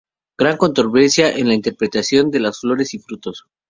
[0.35, 3.45] Gran controversia en la interpretación de las flores y frutos.